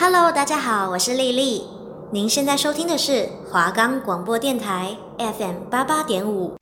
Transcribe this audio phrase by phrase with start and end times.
[0.00, 1.62] Hello，大家好，我是丽丽。
[2.10, 6.56] 您现在收听的是华冈广播电台 FM 八八点五。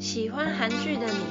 [0.00, 1.26] 喜欢韩剧的你，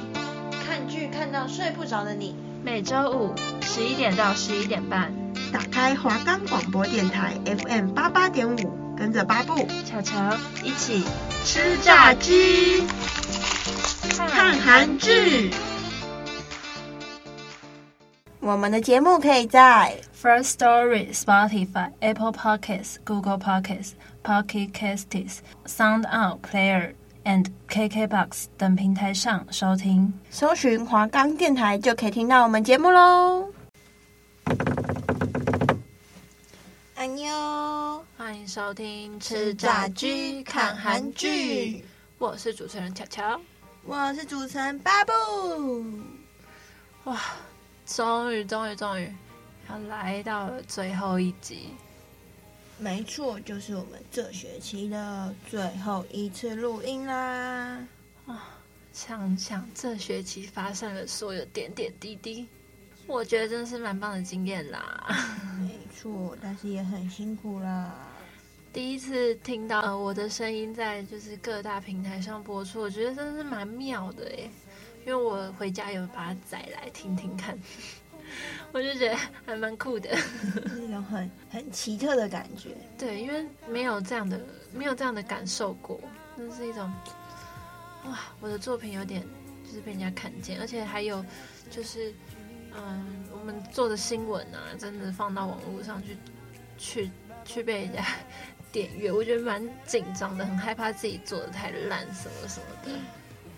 [0.64, 5.12] 看剧看到睡不着的你，每周五十一点到十一点半，
[5.52, 8.56] 打开华冈广播电台 FM 八八点五，
[8.96, 11.04] 跟着巴布、巧巧一起
[11.44, 12.82] 吃炸鸡，
[14.08, 15.50] 看韩剧。
[18.40, 23.92] 我们的节目可以在 First Story、Spotify、Apple Podcasts、Google Podcasts、
[24.24, 30.12] Pocket Casts、Sound On Player and KKBox 等平台上收听。
[30.30, 33.50] 搜寻华冈电台就可以听到我们节目喽。
[36.94, 41.84] 安妞，欢迎收听吃炸鸡看韩剧。
[42.18, 43.40] 我是主持人巧巧，
[43.84, 45.12] 我是主持人巴布。
[47.04, 47.20] 哇！
[47.84, 49.12] 终于，终于，终于，
[49.68, 51.74] 要来到了最后一集。
[52.78, 57.86] 没错，就是我们这学期的最后一次录音啦。
[58.26, 58.58] 啊，
[58.92, 62.46] 想想这学期发生的所有点点滴滴，
[63.06, 65.06] 我觉得真的是蛮棒的经验啦。
[65.60, 67.94] 没错，但是也很辛苦啦。
[68.72, 74.50] 第一次听到呃我的声音在就是各大平台上播出，我觉得真的是蛮妙的耶。
[75.06, 77.58] 因为我回家有把它载来听听看，
[78.72, 79.16] 我就觉得
[79.46, 82.70] 还蛮酷的，是一种很很奇特的感觉。
[82.98, 84.40] 对，因为没有这样的
[84.72, 86.00] 没有这样的感受过，
[86.36, 86.92] 那是一种
[88.06, 89.22] 哇，我的作品有点
[89.64, 91.24] 就是被人家看见，而且还有
[91.70, 92.12] 就是
[92.76, 96.16] 嗯，我们做的新闻啊，真的放到网络上去
[96.76, 97.10] 去
[97.44, 98.04] 去被人家
[98.72, 102.90] 点阅，我觉得蛮紧张的，很害怕自己做的太烂什么什么的。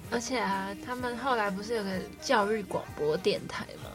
[0.08, 3.85] 而且啊，他们后来不是有个教育广播电台吗？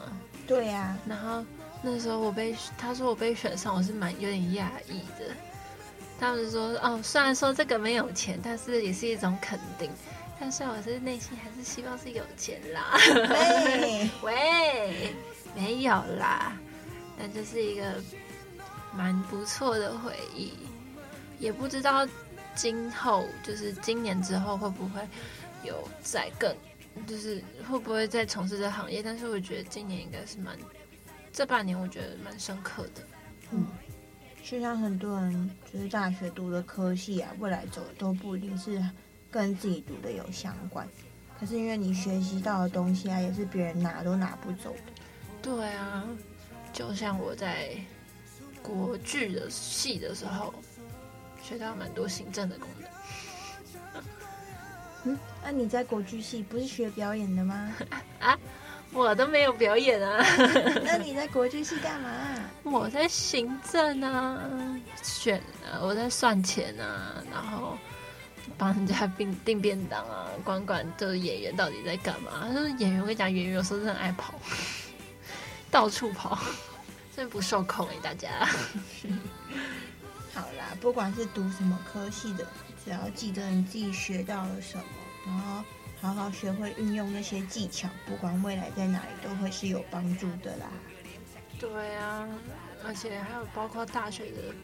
[0.53, 0.99] 对呀、啊。
[1.07, 1.45] 然后
[1.81, 5.33] 那时候我被他说我被选上，我是蛮有点讶异的。
[6.19, 9.89] 他们说哦，虽然说这个没有钱，但是也是一种肯定。
[10.39, 12.97] 但是我是内心还是希望是有钱啦。
[13.13, 15.15] 喂 喂，
[15.55, 16.53] 没有啦，
[17.17, 17.83] 但这是一个
[18.93, 20.53] 蛮不错的回忆。
[21.39, 22.07] 也不知道
[22.55, 25.01] 今后就是今年之后会不会。
[25.63, 26.51] 有再更，
[27.07, 29.01] 就是会不会再从事这行业？
[29.01, 30.57] 但是我觉得今年应该是蛮，
[31.31, 33.01] 这半年我觉得蛮深刻的。
[33.51, 33.67] 嗯，
[34.43, 38.83] 就像很多人就是大学读的科系啊，未来走的都不一定是
[39.29, 40.87] 跟自己读的有相关。
[41.39, 44.93] 可是因为你学习到的东西啊，也是别人拿都拿不走的。
[45.41, 46.05] 对啊，
[46.71, 47.75] 就像我在
[48.61, 50.53] 国剧的系的时候，
[51.41, 52.80] 学到蛮多行政的功能。
[55.03, 57.73] 嗯，那、啊、你在国剧系不是学表演的吗？
[58.19, 58.37] 啊，
[58.93, 60.23] 我都没有表演啊。
[60.85, 62.09] 那你在国剧系干嘛？
[62.63, 64.39] 我在行政啊，
[65.01, 67.77] 选啊，我在算钱啊，然后
[68.57, 72.47] 帮人家订订便当啊，管管这个演员到底在干嘛。
[72.53, 74.35] 就是演员，我跟你讲，演员有时候真的爱跑，
[75.71, 76.37] 到处跑，
[77.15, 78.29] 真的不受控哎，大家。
[80.33, 82.45] 好啦，不管是读什么科系的。
[82.83, 84.83] 只要记得你自己学到了什么，
[85.25, 85.63] 然后
[86.01, 90.67] 好好学会运用那些技巧，不管未来在哪里都会是有帮助的啦。
[91.59, 92.27] 对啊，
[92.83, 94.55] 而且还有包括大学的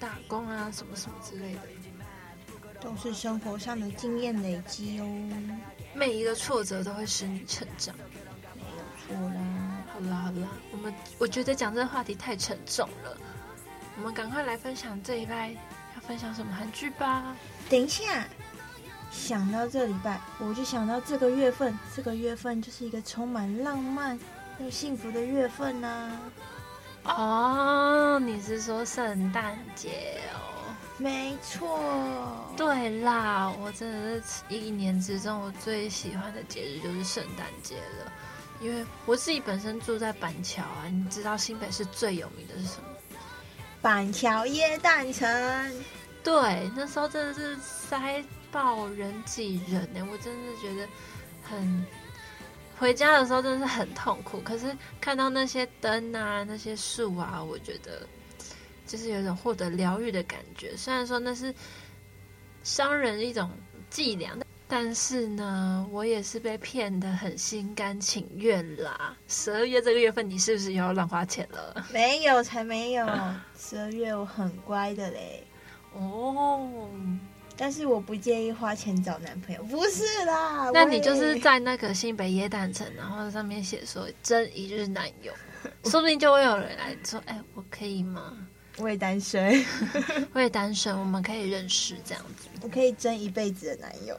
[0.00, 1.60] 打工啊，什么什么之类的，
[2.80, 5.06] 都是生活上的经验累积哦。
[5.94, 7.94] 每一个挫折都会使你成长，
[8.56, 9.84] 没有错啦。
[9.94, 13.16] 好啦好啦，我们我觉得讲这个话题太沉重了，
[13.98, 15.54] 我们赶快来分享这一拜。
[16.12, 17.34] 分享什么韩剧吧？
[17.70, 18.26] 等一下，
[19.10, 24.20] 想到这礼拜，我就想到这个月份，这个月份就是一个充满浪漫
[24.58, 25.88] 又幸福的月份呐、
[27.02, 27.14] 啊。
[27.14, 30.76] 哦，你是说圣诞节哦？
[30.98, 31.80] 没错。
[32.58, 38.12] 对啦，我真的是一年之中我最喜欢的节日就是圣诞节了，
[38.60, 42.88] 因为我自己本身住在板桥啊，你知道新北市最有名的是什么？
[43.80, 45.28] 板桥耶诞城，
[46.24, 50.86] 对，那时候真的是塞爆人挤人呢，我真的觉得
[51.42, 51.84] 很，
[52.78, 54.40] 回家的时候真的是很痛苦。
[54.40, 58.06] 可是看到那些灯啊，那些树啊，我觉得
[58.86, 60.76] 就是有一种获得疗愈的感觉。
[60.76, 61.52] 虽然说那是
[62.62, 63.50] 商人一种
[63.90, 64.38] 伎俩，
[64.68, 69.16] 但是呢，我也是被骗得很心甘情愿啦。
[69.26, 71.84] 十二月这个月份，你是不是又要乱花钱了？
[71.92, 73.06] 没有，才没有。
[73.58, 75.44] 十二月我很乖的嘞。
[75.94, 76.88] 哦。
[77.54, 80.70] 但是我不介意花钱找男朋友，不是啦。
[80.72, 85.32] 那你就是在那个新北耶诞城，然后上面写说真一日男友，
[85.84, 88.36] 说不定就会有人来说，哎，我可以吗？
[88.78, 89.64] 我也单身，
[90.32, 92.48] 我也单身，我们可以认识这样子。
[92.62, 94.18] 我可以争一辈子的男友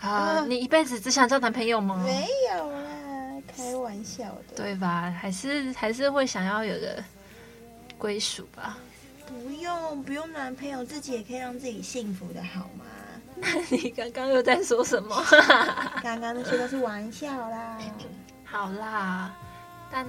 [0.00, 0.44] 啊？
[0.46, 2.00] 你一辈子只想交男朋友吗？
[2.04, 5.10] 没有啦，开玩笑的，对吧？
[5.18, 7.02] 还是还是会想要有个
[7.96, 8.78] 归属吧。
[9.26, 12.84] 不用不用男朋友，自己也可以让自己幸福的好吗？
[13.36, 15.24] 那你刚刚又在说什么？
[16.02, 17.78] 刚刚那些都是玩笑啦。
[18.44, 19.34] 好啦，
[19.90, 20.06] 但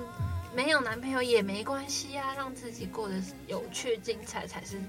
[0.55, 3.15] 没有男朋友也没关系啊，让自己过得
[3.47, 4.79] 有趣精彩才是，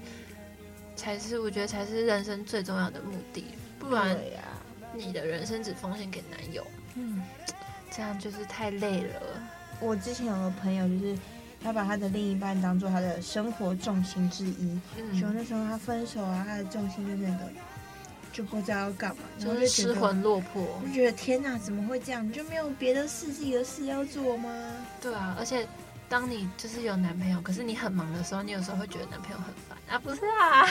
[0.95, 3.45] 才是我觉得才是人生最重要的目的。
[3.79, 4.15] 不然，
[4.93, 6.65] 你的人生只奉献给男友，
[6.95, 7.23] 嗯，
[7.89, 9.21] 这样就是太累了。
[9.79, 11.17] 我之前有个朋友就是。
[11.67, 17.43] 他把他的另一半当做他的生活重心之一，嗯，所以那时候他分手啊，他的重心就是那个，
[18.31, 22.25] 就不知道要干嘛，然后就失魂落魄，就觉得天哪，怎么会这样？
[22.25, 24.49] 你就没有别的事，自己的事要做吗？
[25.01, 25.67] 对啊，而且
[26.07, 30.65] 当你就是有男朋友，可是你很忙的时候，你有时候会觉得男朋友很烦啊，不是啊？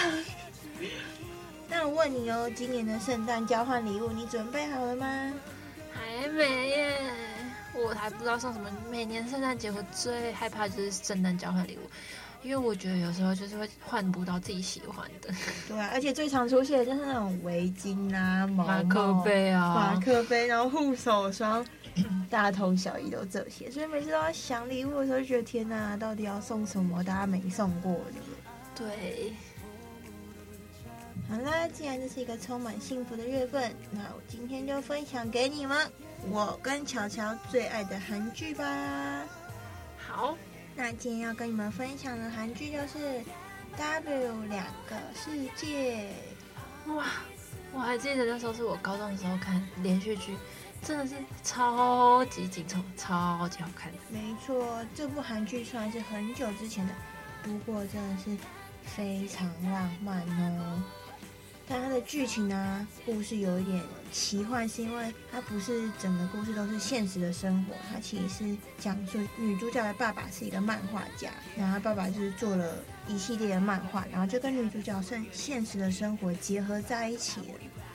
[1.69, 5.07] 那我问你哦，今年的圣诞交换礼物你准备好了吗？
[5.93, 6.97] 还没耶。
[7.77, 8.71] 我还不知道送什么。
[8.91, 11.89] 每年圣诞节我最害怕就是圣诞交换礼物，
[12.43, 15.31] 因为我觉得有时候就是会换不到自己喜欢的。
[15.69, 21.65] 对啊，而且最常出现的就是那种围巾啊、毛毛马克杯啊、马克杯，然后护手霜，
[22.31, 23.71] 大同小异都这些。
[23.71, 27.03] 所以每次都要想礼物的时候，就觉得天哪，到底要送什么？
[27.05, 28.15] 大家没送过的。
[28.75, 29.33] 对。
[31.29, 35.77] 好啦，既然这是一个充满幸福的月份，那我今天就分享给你们。
[36.29, 38.65] 我跟乔乔最爱的韩剧吧。
[39.97, 40.37] 好，
[40.75, 42.99] 那今天要跟你们分享的韩剧就是
[43.77, 46.11] 《W 两个世界》。
[46.95, 47.07] 哇，
[47.73, 50.37] 我还记得那时候是我高中的时候看连续剧，
[50.83, 53.99] 真的是超级紧凑，超级好看的。
[54.11, 56.93] 没错，这部韩剧虽然是很久之前的，
[57.43, 58.37] 不过真的是
[58.85, 60.21] 非常浪漫
[60.59, 60.83] 哦。
[61.69, 63.83] 但它的剧情呢，故事有一点
[64.13, 72.77] 奇幻，是因为它不是整个故事都是现实的生活，它其实是讲述女主角的爸爸是一个漫画家，然后爸爸就是做了
[73.09, 77.41] 一系列的漫画，然后就跟女主角现现实的生活结合在一起。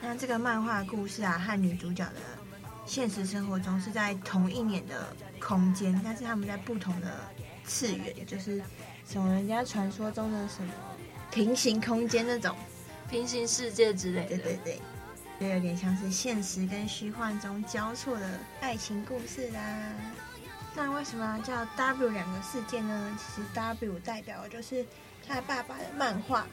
[0.02, 2.20] 那这个漫画故事啊，和女主角的
[2.84, 7.20] 现实生活中是在同一年的空间，但是他们在不同的
[7.64, 8.62] 次元，就是
[9.08, 10.70] 什么人家传说中的什么
[11.30, 12.54] 平行空间那种。
[13.12, 14.80] 平行世界之类的，对对对，
[15.38, 19.92] 就有点像是现实跟虚幻中交错的爱情故事啦。
[20.74, 23.18] 那为什么叫 W 两个世界呢？
[23.18, 24.86] 其实 W 代表的就是
[25.28, 26.46] 他爸爸的漫画，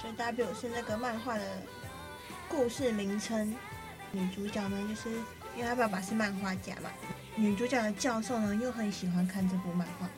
[0.00, 1.44] 所以 W 是那个漫画的
[2.48, 3.54] 故事名称。
[4.10, 5.10] 女主角呢，就是
[5.54, 6.88] 因为他爸爸是漫画家嘛，
[7.36, 10.08] 女主角的教授呢又很喜欢看这部漫画，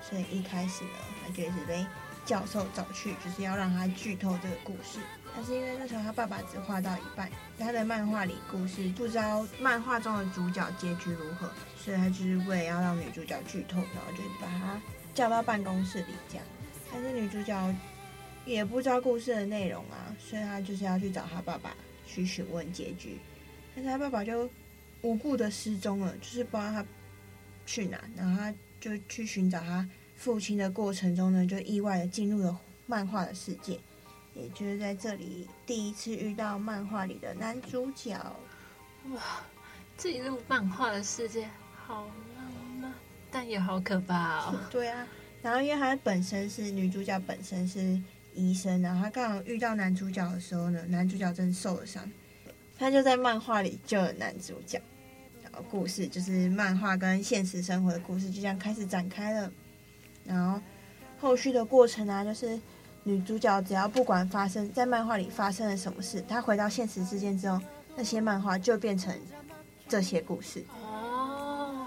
[0.00, 0.90] 所以一开始呢，
[1.24, 1.84] 他就一直被
[2.24, 5.00] 教授找去，就是要让他剧透这个故事。
[5.36, 14.80] 但是因为那时候他爸爸只画到一半，他的漫画里故事不知道漫画中的主角结局如何，所以他就是为了要让女主角剧透，然后就把他
[15.14, 16.44] 叫到办公室里这样。
[16.90, 17.74] 但是女主角
[18.46, 23.18] 也不知道故事的内容啊，所以他就是要去找他爸爸去询问结局。
[23.74, 24.48] 但是他爸爸就
[25.02, 26.84] 无故的失踪了，就是不知道他
[27.66, 29.86] 去哪，然后他就去寻找他。
[30.16, 33.78] 父亲的过程中呢，就意外的进入了漫画的世界，
[34.36, 38.14] 也就是在这里第一次遇到漫画里的男主角。
[39.12, 39.22] 哇，
[39.96, 42.92] 进入漫画的世界好浪漫，
[43.30, 44.60] 但也好可怕哦。
[44.70, 45.06] 对啊，
[45.40, 47.98] 然后因为他本身是女主角，本身是
[48.34, 52.10] 医生，然后他刚好遇到男主角的时候呢，男主角正受了伤，
[52.78, 54.82] 他就在漫画里救了男主角。
[55.42, 59.50] 然后故事就是漫画跟现实生活的故事就这样开始展开了。
[60.24, 60.60] 然后
[61.18, 62.60] 后续的过程啊，就是
[63.06, 67.60] 女主角只要不管发生在漫画里发生了什么事，她回到现实世界之后，
[67.94, 69.16] 那些漫画就变成
[69.86, 70.64] 这些故事。
[70.82, 71.86] 哦，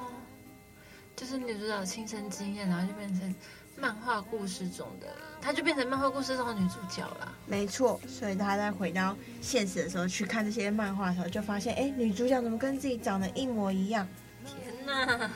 [1.17, 3.35] 就是女主角亲身经验，然后就变成
[3.75, 5.07] 漫画故事中的，
[5.41, 7.29] 她就变成漫画故事中的女主角了。
[7.45, 14.07] 没错，所以她在回到现实的时候去看这些漫画的时候，就发现，哎，女主角怎么跟自己长得一模一样？
[14.45, 15.29] 天哪！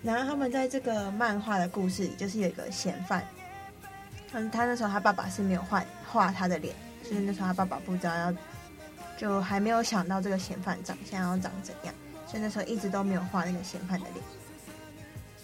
[0.00, 3.26] 然后他们在这个漫画的故事里，就是有一个嫌犯，
[4.32, 8.34] 嗯，他那时候他爸爸是没有画画他的脸，就是那时候他爸爸不知道要
[9.16, 11.94] 就还没有想到这个嫌犯长相要长怎样，
[12.26, 14.24] 所以那时候一直都没有画那个嫌犯的脸。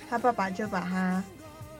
[0.09, 1.25] 他爸爸就把他，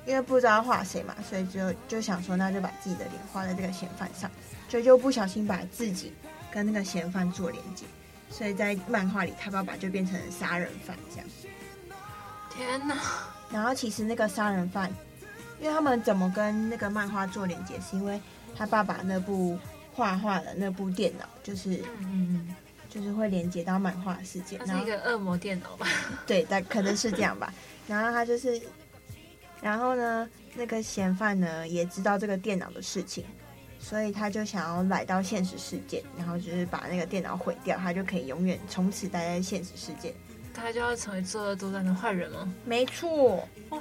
[0.07, 4.31] 因为不知道画谁嘛，所以就就想说，那就把自己的脸画在这个嫌犯上，
[4.67, 6.13] 就就不小心把自己
[6.51, 7.85] 跟那个嫌犯做连接，
[8.31, 11.27] 所以在漫画里，他爸爸就变成了杀人犯这样。
[12.51, 12.97] 天哪！
[13.51, 14.91] 然后其实那个杀人犯，
[15.61, 18.21] 因为他们怎么跟那个漫画做连接，是因为
[18.57, 19.59] 他爸爸那部
[19.93, 22.55] 画画的那部电脑，就是嗯嗯，
[22.89, 24.59] 就是会连接到漫画世界。
[24.67, 25.87] 那是一个恶魔电脑吧？
[26.27, 27.53] 对，但可能是这样吧。
[27.87, 28.61] 然后他就是，
[29.61, 33.25] 然后呢，那个嫌犯呢也知道这个电脑的事情，
[33.79, 40.15] 所以他就想要来到现实世界，然后就是把那个电脑毁掉，他就可以永远从此待在现实世界。
[40.53, 42.53] 他就要成为作恶多端的坏人吗？
[42.65, 43.47] 没错。
[43.71, 43.81] 哇！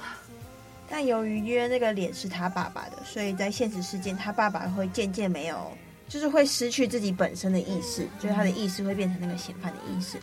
[0.96, 5.76] 但由于约那个脸是他爸爸的，所以在现实世界，他爸爸会渐渐没有，
[6.08, 10.18] 就是会失去自己本身的意识，就是他的意识会变成那个嫌犯的意识。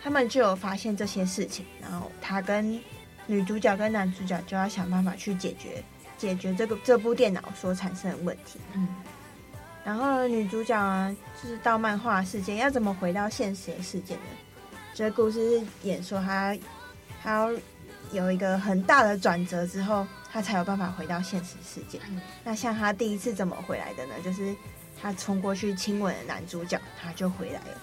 [0.00, 2.80] 他们就有发现这些事情，然后他跟
[3.26, 5.82] 女主角跟男主角就要想办法去解决
[6.16, 8.60] 解决这个这部电脑所产生的问题。
[8.74, 8.86] 嗯。
[9.84, 11.12] 然后女主角啊，
[11.42, 14.20] 就是到漫画世界要怎么回到现实的世界呢？
[14.94, 16.56] 这个故事是演说他，
[17.20, 17.50] 他要
[18.12, 21.98] 有一个很大的转折之后，他才有办法回到现实世界。
[22.08, 24.14] 嗯、那像他第一次怎么回来的呢？
[24.24, 24.54] 就是
[25.00, 27.80] 他冲过去亲吻了男主角，他就回来了。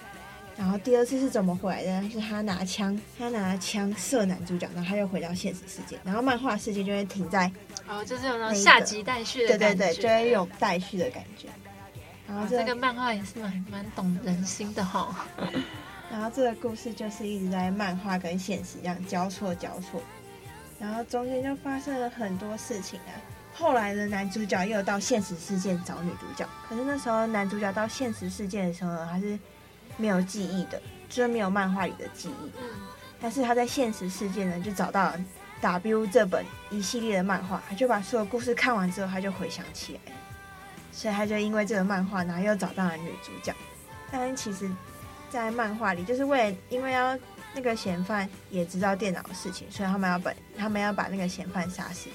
[0.56, 2.10] 然后第二次是怎么回来的呢？
[2.12, 5.98] 是他拿枪，他拿枪射男主角，然后他又回到现实世界。
[6.04, 7.50] 然后漫画世界就会停在，
[7.88, 9.74] 哦，就是有那种下集待续的感觉。
[9.74, 11.48] 对对对，就会有待续的感觉。
[12.28, 15.46] 然后、这个、这个漫画也是蛮蛮懂人心的哈、哦。
[16.10, 20.02] 然后这个故事就是一直在漫画跟现实这样交错交错，
[20.80, 23.12] 然后中间就发生了很多事情啊。
[23.52, 29.38] 后来的男主角又到现实世界找女主角，可是那时候男主角到现实世界的时候呢，他是
[29.96, 32.50] 没有记忆的，就是没有漫画里的记忆。
[33.20, 35.24] 但是他在现实世界呢，就找到了
[35.60, 40.12] W 这本一系列的漫画，他就把所有故事看完之后，他就回想起来，
[40.90, 43.54] 所以他就因为这个漫画，然后又找到了女主角。
[44.10, 44.70] 但其实。
[45.28, 47.16] 在漫画里，就是为了因为要
[47.54, 52.08] 那个嫌犯也知道电脑的事情，所以他们要把他们要把那个嫌犯杀死。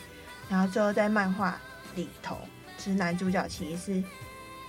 [0.49, 1.59] 然后最后在漫画
[1.95, 2.37] 里头，
[2.77, 4.03] 其实男主角其实是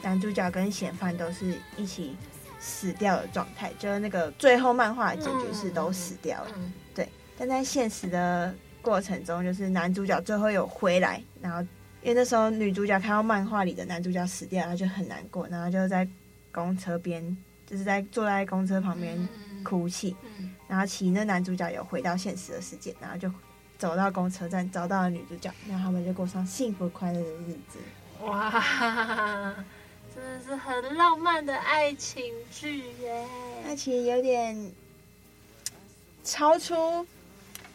[0.02, 2.16] 男主角跟嫌犯都是一起
[2.58, 6.50] 死掉的状态，就是那个最后漫画的结局是都死掉了。
[6.94, 7.08] 对，
[7.38, 11.60] 但在现实的过程中，就是男主角最后有回来，然后
[12.02, 16.08] 因为那时候女主角看到漫画里的男主角死掉，她就很难过，然后就在
[16.50, 17.36] 公车边。
[17.68, 19.28] 就是在坐在公车旁边
[19.64, 20.14] 哭泣，
[20.68, 23.30] 然后其实那男主角有回到现实的世界，然后就
[23.78, 27.78] 走到公车站找到了女主角，然后他们就过上幸福快乐的日子。
[28.22, 28.50] 哇，
[30.14, 33.26] 真的是很浪漫的爱情剧耶！
[33.64, 34.72] 那其实有点
[36.24, 37.06] 超出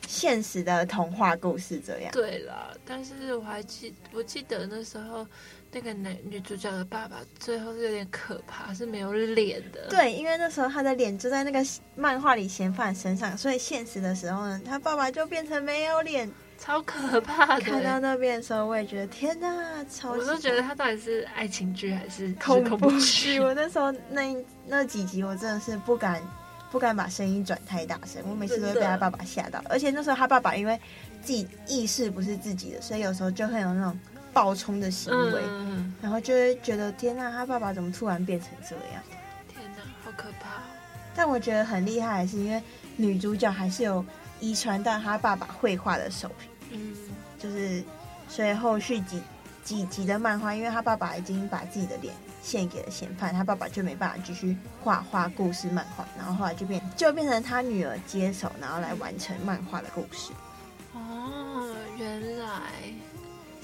[0.08, 2.12] 现实的童话故事这样。
[2.12, 5.26] 对了，但是我还记我记得那时候。
[5.74, 9.88] 那个男女主角的爸爸最后是有点可怕，是没有脸的。
[9.90, 17.62] 对，因为那时候他的脸就在那个漫画里嫌犯身上，所以现实的时候呢，他爸爸就变成没有脸，超可怕的。
[17.62, 20.12] 看到那边的时候，我也觉得天哪，超！
[20.12, 23.40] 我都觉得他到底是爱情剧还是恐怖剧？
[23.40, 24.36] 我那时候那
[24.68, 26.22] 那几集，我真的是不敢
[26.70, 29.64] 不敢把声音转太大声，我每次都会被他爸爸吓到。
[29.70, 30.78] 而且那时候他爸爸因为
[31.22, 33.98] 自己意识不是自己的，所以有时候就会有那种。
[34.34, 39.04] 暴冲的行为，嗯、然后就会觉得天哪，他爸爸怎么突然变成这样？
[39.48, 40.62] 天哪，好可怕！
[41.14, 42.62] 但我觉得很厉害，是因为
[42.96, 44.06] 女主角还是有
[44.40, 46.48] 遗传到他爸爸绘画的手笔。
[46.72, 46.96] 嗯，
[47.38, 47.84] 就是
[48.30, 49.22] 所以后续几
[49.64, 60.32] 几集的漫画，因为他爸爸已经把自己的脸献给了嫌犯，他爸爸就没办法继续画画故事漫画，然后后来就变就变成他女儿接手，然后来完成漫画的故事。
[60.94, 62.62] 哦，原来。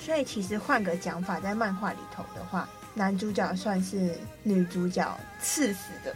[0.08, 6.16] 所以其实换个讲法，在漫画里头的话，男主角算是女主角刺死的。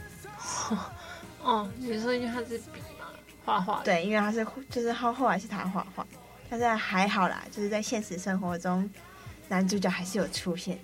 [1.43, 3.07] 哦，你说因为他是笔嘛，
[3.43, 3.81] 画画。
[3.83, 6.07] 对，因为他是就是后后来是他画画，
[6.49, 8.89] 但是还好啦，就是在现实生活中，
[9.49, 10.83] 男主角还是有出现的。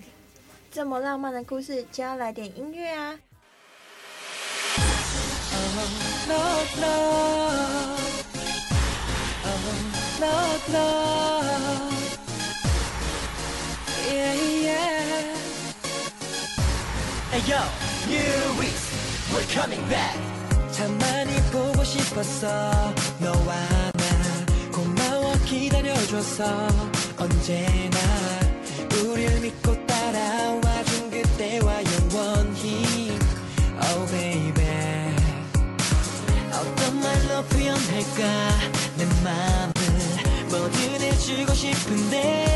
[0.70, 3.18] 这么浪漫的故事，就要来点音乐啊
[5.56, 5.88] ！Oh,
[6.28, 6.36] no,
[6.78, 6.86] no.
[9.46, 9.72] Oh,
[10.20, 11.37] no,
[17.38, 17.60] Hey yo,
[18.08, 18.90] New Weeks,
[19.32, 20.18] we're coming back.
[20.72, 22.48] 참 많이 보고 싶었어.
[23.20, 23.54] 너와
[23.92, 26.66] 나 고마워 기다려줘서.
[27.16, 27.98] 언제나
[29.04, 33.16] 우릴 믿고 따라와준 그때와 영원히.
[33.82, 35.14] Oh baby.
[36.52, 38.58] 어떤 말로 표현할까?
[38.96, 39.72] 내 마음을
[40.50, 42.47] 뭐든 해주고 싶은데.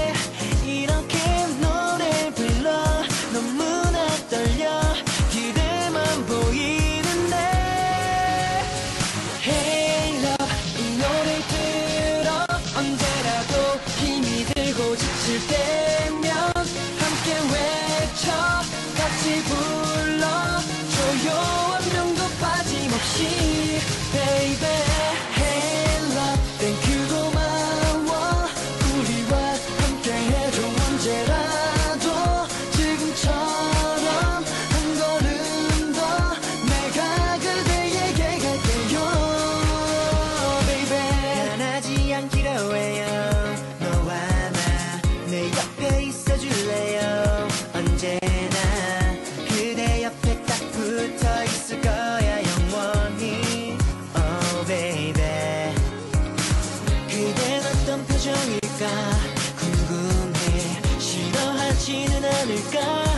[59.56, 60.98] 궁금해.
[60.98, 63.11] 싫어하지는 않을까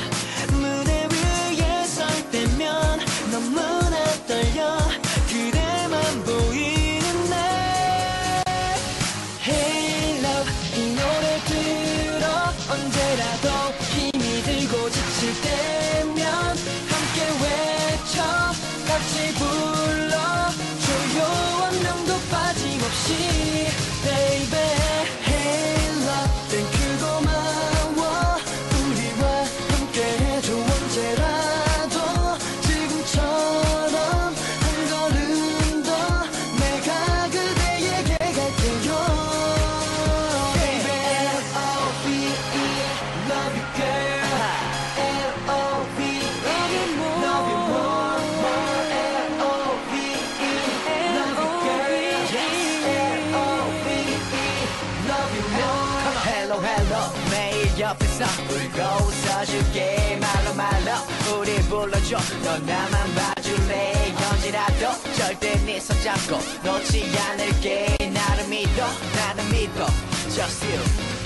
[57.79, 60.19] 옆에서 울고 웃어줄게.
[60.21, 62.19] 말로 말로 우리 불러줘.
[62.45, 64.15] 너 나만 봐줄래?
[64.33, 67.97] 언제라도 절대 네 손잡고 놓지 않을게.
[68.13, 69.87] 나를 믿어 나는 믿어.
[70.31, 70.81] Just you.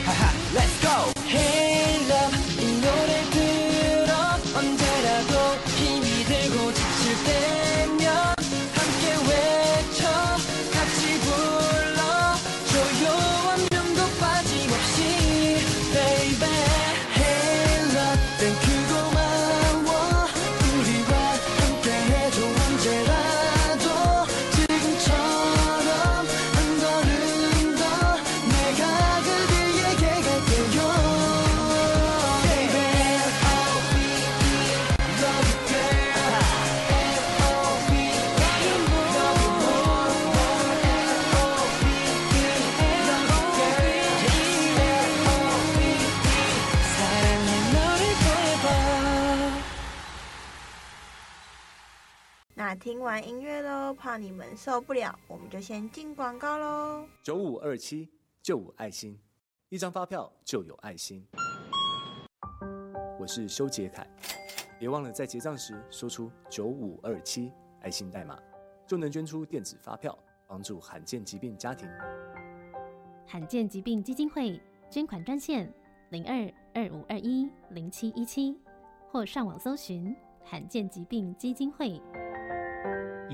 [0.05, 1.13] 하하 Let's go.
[1.27, 4.15] Hey love 이 노래 들어
[4.59, 7.87] 언제라도 힘이 들고 지칠 때
[52.89, 57.07] 听完音乐喽，怕你们受不了，我们就先进广告喽。
[57.23, 58.09] 九五二七
[58.43, 59.21] 就五爱心，
[59.69, 61.23] 一张发票就有爱心。
[63.21, 64.09] 我是修杰楷，
[64.79, 68.39] 别忘了在结账时说出九五二七爱心代码，
[68.87, 71.87] 就能捐出电子发票，帮助罕见疾病家庭。
[73.27, 75.71] 罕见疾病基金会捐款专线
[76.09, 78.59] 零二二五二一零七一七，
[79.11, 82.01] 或上网搜寻罕见疾病基金会。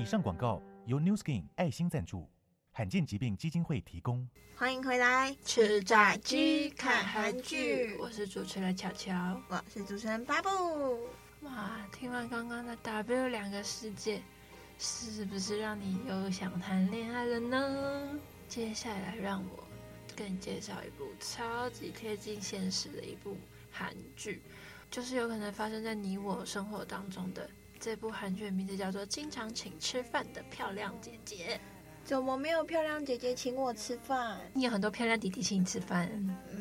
[0.05, 2.29] 以上广告由 New Skin 爱心赞助，
[2.71, 4.29] 罕见疾病基金会提供。
[4.55, 11.09] 欢迎回来，吃炸鸡看韩剧，我是主持人巧巧，我是主持人巴布。
[11.41, 14.21] 哇，听完刚刚的 W 两个世界，
[14.77, 18.19] 是不是让你又想谈恋爱了呢？
[18.47, 19.63] 接下来让我
[20.15, 23.35] 跟你介绍一部超级贴近现实的一部
[23.71, 24.43] 韩剧，
[24.91, 27.49] 就是有可能发生在你我生活当中的。
[27.79, 31.55] 这部韩剧的名字叫做《经常请吃饭的漂亮姐姐》。
[32.03, 34.37] 怎么没有漂亮姐姐请我吃饭？
[34.53, 36.07] 你有很多漂亮弟弟请你吃饭，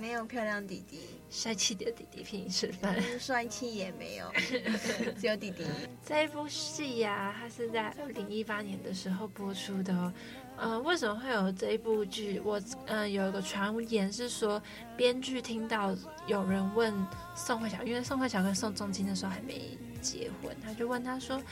[0.01, 4.33] 没有漂亮弟弟，帅气的弟弟请你吃饭，帅气也没有，
[5.21, 5.63] 只有弟弟。
[6.03, 10.11] 这一部戏呀、啊，它是在二零一八年的时候播出的哦。
[10.57, 12.41] 呃，为什么会有这一部剧？
[12.41, 14.63] 我呃有一个传言是说，
[14.97, 15.95] 编剧听到
[16.27, 16.95] 有人问
[17.37, 21.43] 宋慧乔，因为宋慧乔跟宋仲基那时候还没结婚，他就问他说。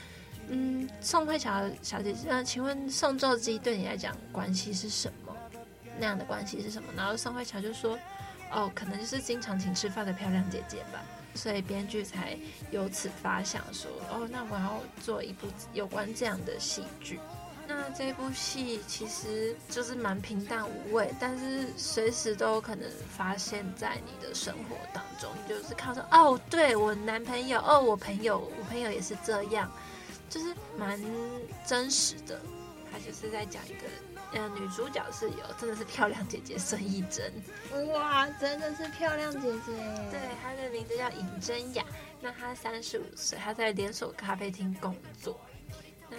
[0.49, 5.33] 嗯，宋慧乔小姐姐，那请问宋仲基对你来讲关系是什么？
[6.01, 6.93] 那样的关系是什么？
[6.97, 7.97] 然后宋慧乔就说
[8.51, 11.01] ：“哦，可能就是经常请吃饭的漂亮姐姐吧。”
[11.37, 12.37] 所以编剧才
[12.73, 17.21] 由此发想说：“哦，那我要做一部有关这样的戏剧。”
[17.67, 25.31] 那这部戏其实就是蛮平淡无味，但是随时都有可能发现在你的生活当中。
[25.43, 29.71] 你就是看说，哦，对我男朋友，哦，我朋友，我朋友也是这样，
[30.29, 31.01] 就是蛮
[31.67, 32.41] 真实的。
[32.91, 33.87] 他就是在讲一个，
[34.35, 37.33] 呃，女主角是有真的是漂亮姐姐孙艺珍，
[37.91, 39.73] 哇，真的是漂亮姐姐。
[40.11, 41.83] 对，她的名字叫尹真雅。
[42.21, 45.41] 那她三十五岁，她在连锁咖啡厅工作。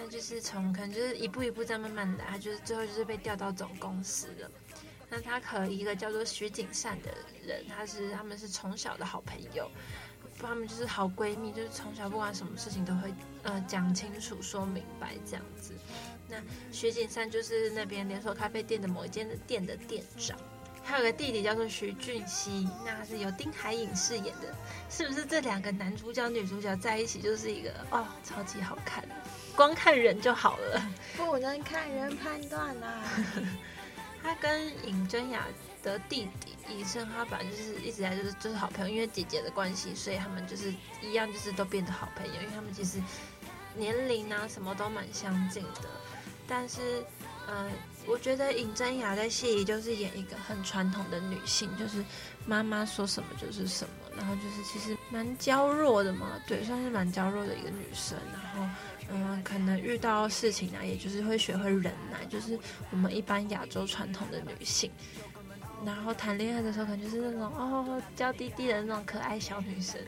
[0.03, 4.51] 那就是从可能就是一步一步在慢慢来，他就是最后就是被调到总公司了。
[5.09, 7.09] 那他和一个叫做徐景善的
[7.45, 9.71] 人，他是他们是从小的好朋友，
[10.37, 13.13] 他们就是好闺蜜，就是从小不管什么事情都会
[13.43, 15.73] 呃讲清楚说明白这样子。
[16.27, 16.37] 那
[16.71, 20.37] 徐景善就是那边连锁咖啡店的某一间的店的店长，
[20.83, 24.53] 还有个弟弟叫做徐俊熙，那是由丁海寅饰演的，
[24.89, 29.07] 是不是这两个男主角女主角在一起就是一个哦超级好看，
[29.55, 33.03] 光看人就好了，不能看人判断啊。
[34.23, 35.45] 他跟尹真雅
[35.81, 43.01] 的弟弟尹胜他本来就是一直在就是就是好朋友，因为姐姐的关系，所以他们就是一样就是都变得好朋友，因为他们其实
[43.75, 45.89] 年龄啊什么都蛮相近的。
[46.47, 47.03] 但是，
[47.47, 47.69] 呃，
[48.05, 52.03] 我觉得尹真雅在戏里就是演一个很传统的女性，就是
[52.45, 58.17] 妈妈说什么就是什么，然后就是其实蛮娇弱的嘛，对，算是蛮娇弱的一个女生。
[58.31, 58.69] 然后，
[59.09, 62.57] 嗯、可能遇到事情呢，也就是会学会忍耐，就是
[62.91, 64.91] 我们一般亚洲传统的女性。
[65.85, 69.99] 然后谈恋爱的时候，可能就是那种哦娇滴滴的那种可爱小女生。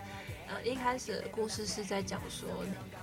[0.47, 2.47] 呃，一开始的故事是在讲说，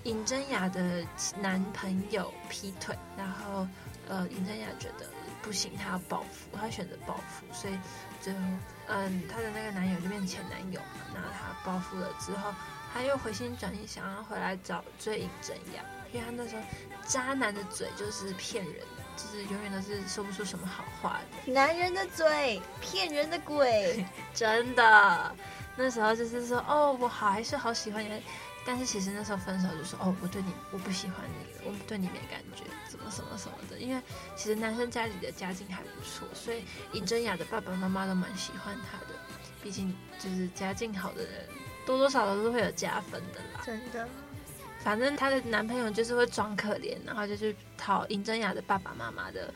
[0.04, 1.04] 尹真雅的
[1.40, 3.66] 男朋友劈腿，然后
[4.08, 5.06] 呃，尹真雅觉得
[5.42, 7.76] 不行，她要报复，她选择报复，所以
[8.20, 8.38] 最后，
[8.86, 12.54] 嗯，她的那个男友就变前男友嘛，那她报复了之后，
[12.92, 16.62] 她又回心转意，想要回来找追尹真雅，因为他那时候
[17.06, 18.74] 渣男的嘴就是骗人，
[19.16, 25.34] 就是永远都是说不出什么好话的，男人的嘴骗人的鬼， 真的。
[25.74, 28.22] 那时候就是说，哦，我好还是好喜欢你，
[28.66, 33.78] 但是其实那时候分手就说，哦，我对你我不喜欢你了，我对你没感觉，怎么什么什么的。
[33.78, 34.02] 因为
[34.36, 39.18] 其实男生家里的家境还不错，所以尹真雅的爸爸妈妈都蛮喜欢他的。
[39.62, 41.48] 毕竟就是家境好的人，
[41.86, 43.62] 多多少少都是会有加分的啦。
[43.64, 44.08] 真的，
[44.82, 49.52] 反正她的男朋友就是会装可怜，然后就去讨尹真雅的爸爸妈妈的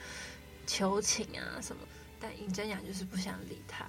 [0.66, 1.82] 求情啊什么，
[2.20, 3.86] 但尹真雅就是不想理他，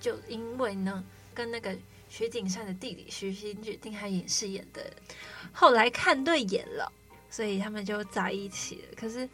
[0.00, 1.04] 就因为呢。
[1.36, 1.76] 跟那个
[2.08, 4.88] 徐景善的弟弟徐新俊、丁海寅饰演的，
[5.52, 6.92] 后来看对眼了，
[7.28, 8.94] 所以他们就在一起了。
[8.96, 9.28] 可是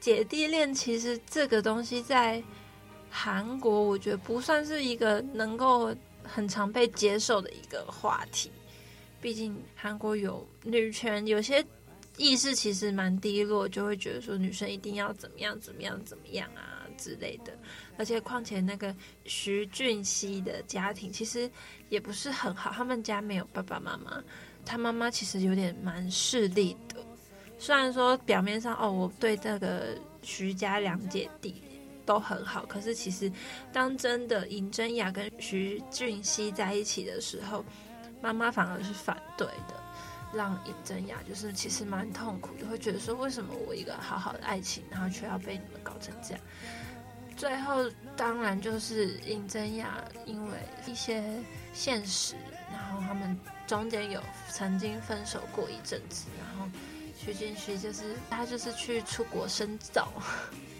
[0.00, 2.42] 姐弟恋其实这个东西在
[3.08, 5.94] 韩国，我觉得不算是一个能够
[6.26, 8.50] 很常被接受的一个话题。
[9.20, 11.64] 毕竟韩国有女权，有些
[12.16, 17.52] 意识其实蛮低落，就会觉得说女生一定要怎么样、怎么样、怎么样啊之类的。
[17.98, 21.50] 而且，况且那个徐俊熙的家庭其实
[21.88, 24.22] 也不是很好，他们家没有爸爸妈妈，
[24.64, 26.96] 他妈妈其实有点蛮势利的。
[27.58, 31.62] 虽然说表面上哦，我对这个徐家两姐弟
[32.06, 33.30] 都很好，可是其实
[33.72, 37.62] 当真的尹真雅跟徐俊熙在一起的时候，
[38.22, 39.74] 妈妈反而是反对的，
[40.32, 46.40] 让尹真雅就是其实蛮痛苦的，会觉得说，为什么我一个好好的爱情，然后却要被你们搞成这样？
[47.36, 47.84] 最后
[48.16, 50.52] 当然就是尹真雅，因为
[50.86, 51.22] 一些
[51.74, 52.34] 现实，
[52.72, 56.66] 然后他们中间有曾经分手过一阵子，然后
[57.18, 60.10] 徐俊熙就是他就是去出国深造，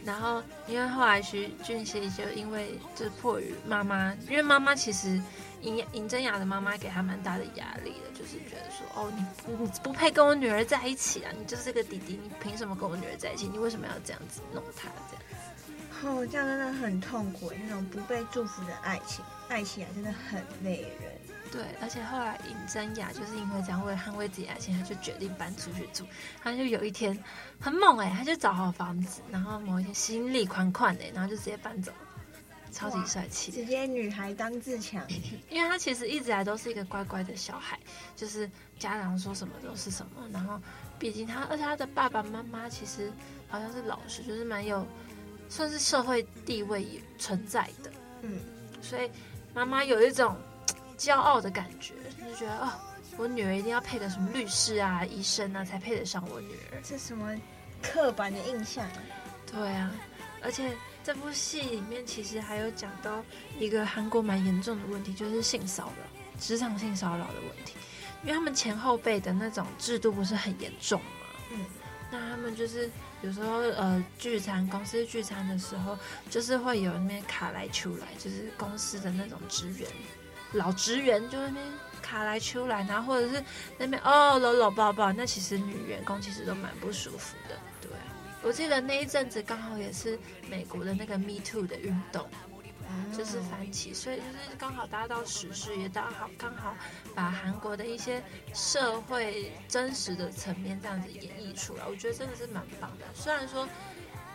[0.06, 5.20] 然后因为后来徐俊熙就因为就迫于妈妈，因为妈妈其实
[5.62, 13.48] 尹尹真雅的妈妈给他蛮大的压力的，就是觉得说哦，你不你不配跟我女儿在一起啊，你就是个弟弟，你凭什么跟我女儿在一起？
[13.48, 16.16] 你为什么要这样子弄她这样？
[16.16, 21.05] 哦，这样真的很痛苦，那种不被祝福的爱情，爱情啊真的很累人。
[21.50, 26.04] 对，而且后来尹真雅就是因为这样，为了捍卫自己爱情，她就决定搬出去住。
[26.42, 27.18] 她就有一天
[27.60, 31.98] 很猛哎，她就找好房子，然后某一天心力款款的，然后就直接搬走了，
[32.72, 35.04] 超级帅气，直接女孩当自强。
[35.48, 37.78] 因为他其实一直来都是一个乖乖的小孩，
[38.14, 40.28] 就是家长说什么都是什么。
[40.32, 40.60] 然后
[40.98, 43.12] 毕竟他，而且他的爸爸妈妈其实
[43.48, 44.86] 好像是老师，就是蛮有。
[45.48, 48.40] 算是社会地位存在的，嗯，
[48.82, 49.08] 所以
[49.54, 50.36] 妈妈有一种
[50.96, 52.72] 骄傲的感觉，就是觉得哦，
[53.16, 56.80] 我女儿一定要配个什么律师啊、医生啊，才配得上我女儿。
[56.82, 57.34] 这什么
[57.82, 58.88] 刻板的印象？
[59.50, 59.92] 对啊，
[60.42, 60.72] 而且
[61.04, 63.22] 这部戏里面其实还有讲到
[63.58, 67.74] 一个韩国蛮严重的问题，就是性骚扰、职场性骚扰的问题，
[68.22, 71.64] 因为他们前后辈的那种制度不是很严重嘛，嗯，
[72.10, 72.90] 那他们就是
[73.22, 75.96] 有时候呃聚餐，公司聚餐的时候，
[76.28, 79.88] 就是会有那边卡来出来，就是公司的那种职员，
[80.56, 81.64] 老职员就那边
[82.02, 83.42] 卡来出来，然后或者是
[83.78, 87.56] 那边哦搂搂抱抱，那其实女员工其实都蛮不舒服的。
[87.80, 87.90] 对，
[88.42, 90.18] 我记得那一阵子刚好也是
[90.50, 92.26] 美国的那个 Me Too 的运动。
[93.14, 96.74] 就是反起，所以就是刚好搭到时事，也刚好刚好
[97.16, 98.22] 把韩国的一些
[98.54, 103.04] 社会真实的层面这样子演绎出来，我觉得真的是蛮棒的。
[103.12, 103.68] 虽然说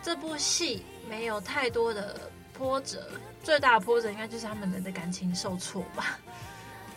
[0.02, 2.30] 这部戏没有太多的
[2.62, 3.04] 波折，
[3.42, 6.16] 最大的波折应该就是他们人的感情受挫吧。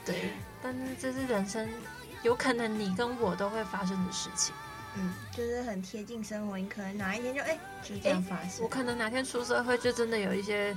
[0.05, 0.29] 对，
[0.61, 1.67] 但是这是人生
[2.21, 4.53] 有可能你跟我都会发生的事情。
[4.95, 8.61] 嗯，就是很贴近生活，你可能哪一天就哎、欸、就这样发生。
[8.63, 10.75] 我可能哪天出社会就真的有一些。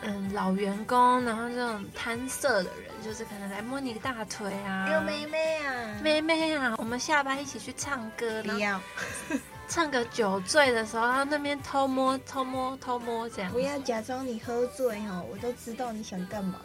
[0.00, 8.80] 嗯，老员工，然后这种贪色的人，就是可能来摸你个大腿啊，有妹妹啊，妹妹啊，我们下班一起去唱歌，不要，
[9.68, 16.60] 唱个酒醉的时候，他那边偷摸、偷摸、偷摸这样，不要假装你喝醉哦，我都知道你想干嘛。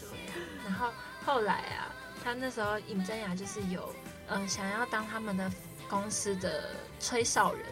[0.00, 0.32] 对，
[0.64, 0.92] 然后
[1.24, 3.92] 后来啊，他那时候尹真雅就是有，
[4.28, 5.50] 嗯，想要当他们的
[5.88, 7.66] 公司的吹哨人。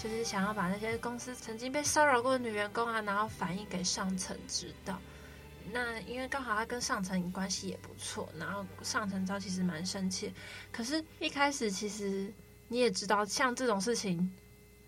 [0.00, 4.96] 就是想要把那些公司曾经被骚扰过的女员工啊，然后反映给上层知道。
[5.72, 10.32] 那因为刚好他跟上层关系也不错，然后上层知道其实蛮生气。
[10.70, 12.32] 可是，一开始其实
[12.68, 14.30] 你也知道，像这种事情，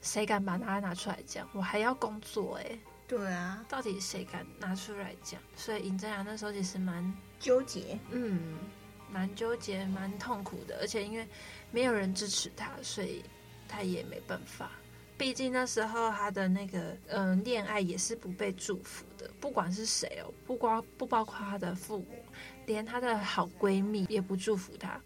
[0.02, 1.48] 谁敢把它拿出来讲？
[1.52, 2.78] 我还要工作哎、欸。
[3.08, 5.40] 对啊，到底谁敢拿出来讲？
[5.56, 8.58] 所以尹正阳那时候其实蛮纠结，嗯，
[9.10, 10.78] 蛮纠结，蛮痛苦的。
[10.80, 11.26] 而且因为
[11.72, 13.24] 没有人支持他，所以
[13.66, 14.70] 他也没办法。
[15.18, 22.24] 毕竟那时候他的那个嗯、呃、恋爱也是不被祝福的，不管是谁哦，不光不包括他的父母，
[22.66, 25.00] 连他的好闺蜜也不祝福他。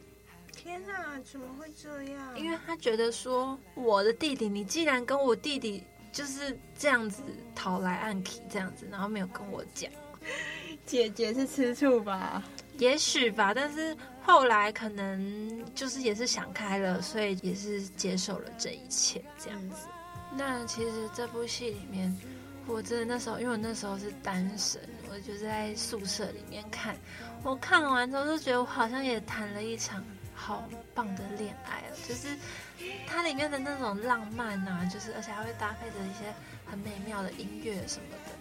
[0.54, 2.38] 天哪，怎么会这样？
[2.38, 7.22] 因为他觉得说，我的弟弟，你既然跟我弟弟就是这样子
[7.54, 9.90] 讨来暗去这样子，然后没有跟我讲，
[10.86, 12.42] 姐姐是吃醋吧？
[12.78, 19.86] 也许吧，但是后来可能就是也是想开了，所以也是接受了这一切这样子。
[20.36, 22.16] 那其实这部戏里面，
[22.66, 26.96] 我真的那时候，因为我那时候是单身，我就是在宿舍里面看。
[27.44, 30.02] 我看完之后就觉得，我好像也谈了一场
[30.34, 32.36] 好棒的恋爱哦，就是
[33.06, 36.32] 它里面的那种浪漫呐，就是而且还会搭配着一些
[36.66, 38.32] 很美妙的音乐什么的，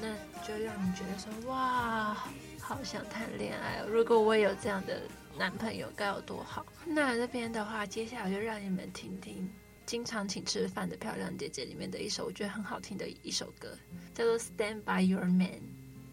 [0.00, 2.16] 那就让你觉得说，哇，
[2.60, 3.86] 好想谈恋爱哦！
[3.88, 5.02] 如果我有这样的
[5.36, 6.64] 男朋友，该有多好。
[6.86, 9.50] 那这边的话，接下来就让你们听听。
[9.86, 13.76] 经常请吃饭的漂亮姐姐里面的一首我觉得很好听的一首歌，
[14.14, 15.48] 叫做《Stand by Your Man》，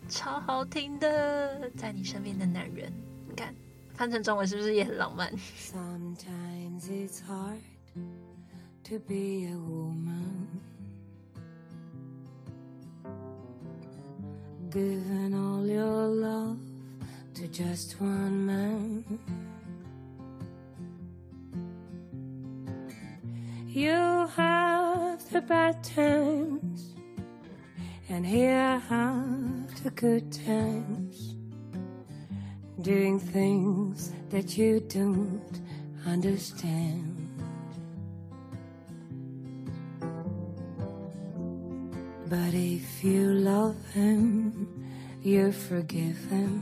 [0.09, 2.91] 超好听的，在你身边的男人，
[3.29, 3.53] 你看
[3.96, 5.32] 翻成中文是不是也很浪漫？
[5.58, 7.60] Sometimes it's hard
[8.84, 10.48] to be a woman,
[14.70, 16.58] giving all your love
[17.34, 19.04] to just one man.
[23.68, 26.94] You have the bad times,
[28.10, 31.35] and here have the good times.
[32.81, 35.61] Doing things that you don't
[36.05, 37.27] understand.
[42.29, 44.67] But if you love him,
[45.23, 46.61] you forgive him.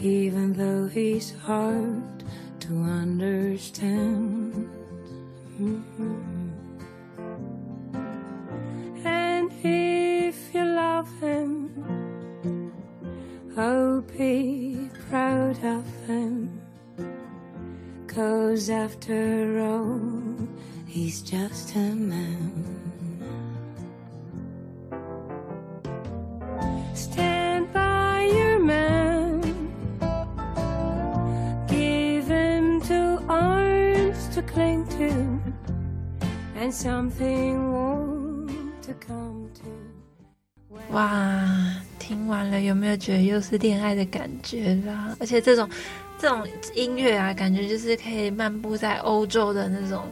[0.00, 2.24] Even though he's hard
[2.60, 4.68] to understand.
[5.60, 6.50] Mm-hmm.
[9.04, 11.59] And if you love him,
[13.56, 16.60] oh, be proud of him.
[18.06, 20.00] Cause after all,
[20.86, 22.52] he's just a man.
[26.94, 29.40] Stand by your man.
[31.68, 35.40] Give him two arms to cling to
[36.56, 39.90] and something warm to come to.
[40.90, 45.14] 哇，听完了有没有觉得又是恋爱的感觉啦？
[45.20, 45.70] 而且这种
[46.18, 46.44] 这种
[46.74, 50.06] 音乐啊，感觉就是可以漫步在欧洲的那种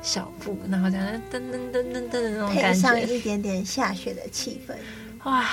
[0.00, 4.72] 小步，然后这样噔噔噔噔噔的那种感觉，配上一点点下雪的气氛，
[5.28, 5.44] 哇，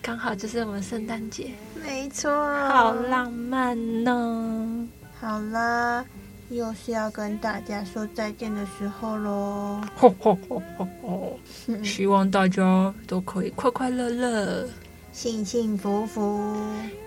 [0.00, 1.50] 刚好就是我们圣诞节，
[1.84, 2.30] 没错，
[2.68, 4.88] 好浪漫呢。
[5.20, 6.04] 好啦，
[6.50, 9.80] 又是要跟大家说再见的时候喽。
[9.96, 11.38] 吼吼吼吼吼！
[11.82, 14.68] 希望大家都可以快快乐乐。
[15.12, 16.56] 幸幸福福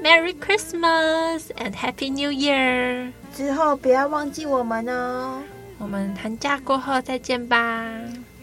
[0.01, 3.11] ，Merry Christmas and Happy New Year！
[3.35, 5.41] 之后不要忘记我们哦。
[5.79, 7.57] 我们寒假过后再见吧，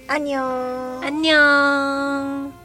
[0.09, 0.43] 安妞，
[1.01, 2.62] 安妞。